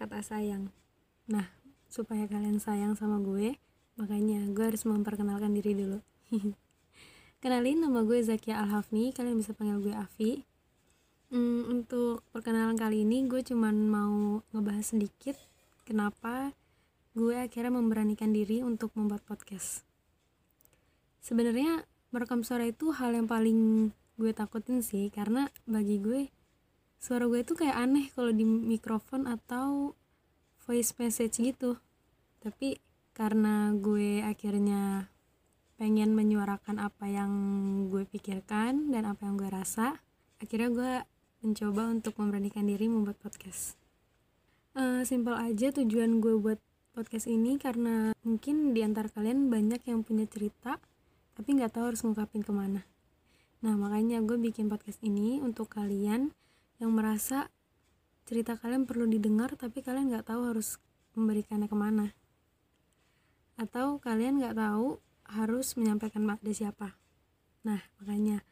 [0.00, 0.72] kata-kata sayang.
[1.28, 1.52] Nah,
[1.92, 3.60] supaya kalian sayang sama gue,
[4.00, 6.00] makanya gue harus memperkenalkan diri dulu.
[7.44, 10.48] Kenalin nama gue Zakia Alhafni, kalian bisa panggil gue Avi.
[11.28, 15.36] Hmm, untuk perkenalan kali ini gue cuman mau ngebahas sedikit
[15.84, 16.52] kenapa
[17.12, 19.84] gue akhirnya memberanikan diri untuk membuat podcast.
[21.20, 26.28] Sebenarnya merekam suara itu hal yang paling gue takutin sih karena bagi gue
[27.02, 29.98] suara gue itu kayak aneh kalau di mikrofon atau
[30.62, 31.74] voice message gitu.
[32.38, 32.78] Tapi
[33.10, 35.10] karena gue akhirnya
[35.82, 37.32] pengen menyuarakan apa yang
[37.90, 39.98] gue pikirkan dan apa yang gue rasa
[40.38, 40.92] akhirnya gue
[41.42, 43.74] mencoba untuk memberanikan diri membuat podcast.
[44.78, 46.62] Uh, simple aja tujuan gue buat
[46.94, 50.78] podcast ini karena mungkin di antara kalian banyak yang punya cerita
[51.34, 52.86] tapi nggak tahu harus ngungkapin ke mana.
[53.66, 56.30] Nah makanya gue bikin podcast ini untuk kalian
[56.82, 57.46] yang merasa
[58.26, 60.82] cerita kalian perlu didengar tapi kalian nggak tahu harus
[61.14, 62.10] memberikannya ke mana.
[63.54, 64.98] Atau kalian nggak tahu
[65.30, 66.98] harus menyampaikan pada siapa.
[67.62, 68.42] Nah makanya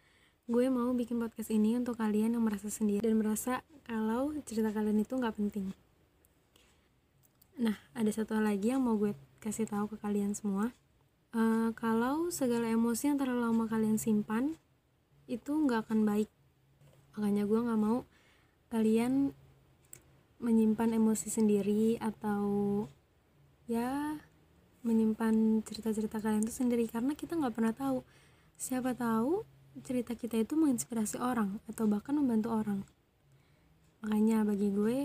[0.46, 5.02] gue mau bikin podcast ini untuk kalian yang merasa sendiri dan merasa kalau cerita kalian
[5.02, 5.74] itu nggak penting.
[7.58, 10.70] Nah ada satu lagi yang mau gue kasih tahu ke kalian semua.
[11.30, 14.58] Uh, kalau segala emosi yang terlalu lama kalian simpan
[15.30, 16.30] itu nggak akan baik.
[17.14, 18.06] Makanya gue nggak mau
[18.70, 19.34] kalian
[20.40, 22.86] menyimpan emosi sendiri atau
[23.68, 24.16] ya
[24.80, 26.88] menyimpan cerita-cerita kalian itu sendiri?
[26.88, 28.06] Karena kita nggak pernah tahu.
[28.56, 29.44] Siapa tahu
[29.82, 32.80] cerita kita itu menginspirasi orang atau bahkan membantu orang.
[34.00, 34.98] Makanya bagi gue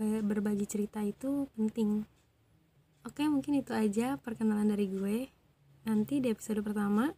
[0.00, 2.02] berbagi cerita itu penting.
[3.06, 5.18] Oke mungkin itu aja perkenalan dari gue.
[5.84, 7.12] Nanti di episode pertama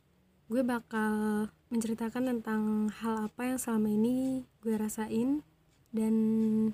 [0.46, 5.42] gue bakal menceritakan tentang hal apa yang selama ini gue rasain
[5.96, 6.14] dan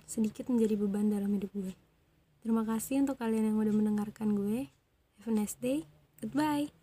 [0.02, 1.72] sedikit menjadi beban dalam hidup gue.
[2.42, 4.66] Terima kasih untuk kalian yang udah mendengarkan gue.
[5.22, 5.86] Have a nice day.
[6.18, 6.81] Goodbye.